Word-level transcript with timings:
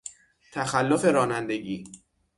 تخلف 0.51 1.05
رانندگی 1.05 1.83